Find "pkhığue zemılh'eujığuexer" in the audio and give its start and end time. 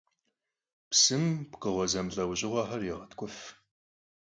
1.51-2.81